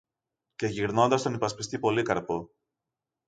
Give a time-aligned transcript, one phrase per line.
[0.55, 2.49] Και γυρνώντας στον υπασπιστή Πολύκαρπο